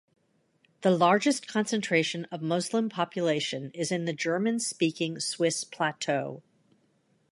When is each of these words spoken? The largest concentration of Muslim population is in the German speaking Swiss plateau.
The 0.81 0.89
largest 0.89 1.45
concentration 1.47 2.25
of 2.31 2.41
Muslim 2.41 2.89
population 2.89 3.69
is 3.75 3.91
in 3.91 4.05
the 4.05 4.13
German 4.13 4.57
speaking 4.57 5.19
Swiss 5.19 5.63
plateau. 5.63 6.41